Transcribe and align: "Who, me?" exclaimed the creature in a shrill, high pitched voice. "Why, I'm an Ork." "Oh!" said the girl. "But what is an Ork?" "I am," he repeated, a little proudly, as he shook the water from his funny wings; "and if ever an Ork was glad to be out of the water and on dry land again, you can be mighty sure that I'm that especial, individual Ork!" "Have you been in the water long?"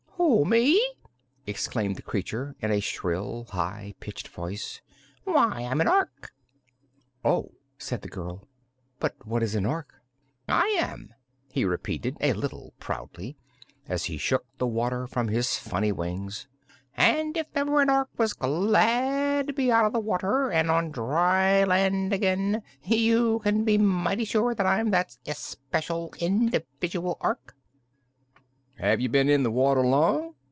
"Who, 0.31 0.45
me?" 0.45 0.93
exclaimed 1.47 1.95
the 1.95 2.03
creature 2.03 2.55
in 2.61 2.71
a 2.71 2.79
shrill, 2.79 3.47
high 3.51 3.95
pitched 3.99 4.27
voice. 4.27 4.79
"Why, 5.23 5.61
I'm 5.63 5.81
an 5.81 5.87
Ork." 5.87 6.31
"Oh!" 7.25 7.53
said 7.79 8.01
the 8.03 8.07
girl. 8.07 8.47
"But 8.99 9.15
what 9.25 9.41
is 9.43 9.55
an 9.55 9.65
Ork?" 9.65 9.95
"I 10.47 10.67
am," 10.79 11.13
he 11.51 11.65
repeated, 11.65 12.17
a 12.21 12.33
little 12.33 12.73
proudly, 12.79 13.35
as 13.89 14.05
he 14.05 14.17
shook 14.19 14.45
the 14.59 14.67
water 14.67 15.05
from 15.07 15.27
his 15.27 15.57
funny 15.57 15.91
wings; 15.91 16.47
"and 16.95 17.35
if 17.35 17.47
ever 17.55 17.81
an 17.81 17.89
Ork 17.89 18.09
was 18.17 18.33
glad 18.33 19.47
to 19.47 19.53
be 19.53 19.71
out 19.71 19.85
of 19.85 19.91
the 19.93 19.99
water 19.99 20.49
and 20.51 20.69
on 20.69 20.91
dry 20.91 21.63
land 21.63 22.13
again, 22.13 22.61
you 22.83 23.39
can 23.39 23.63
be 23.65 23.77
mighty 23.79 24.25
sure 24.25 24.53
that 24.53 24.67
I'm 24.67 24.91
that 24.91 25.17
especial, 25.25 26.13
individual 26.19 27.17
Ork!" 27.21 27.55
"Have 28.79 28.99
you 28.99 29.09
been 29.09 29.29
in 29.29 29.43
the 29.43 29.51
water 29.51 29.81
long?" 29.85 30.33